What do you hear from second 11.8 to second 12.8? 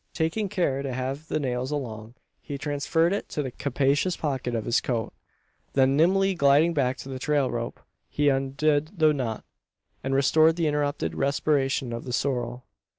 of the sorrel.